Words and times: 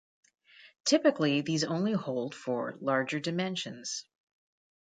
Typically 0.83 1.41
these 1.41 1.63
only 1.63 1.93
hold 1.93 2.33
for 2.33 2.75
larger 2.81 3.19
dimensions. 3.19 4.03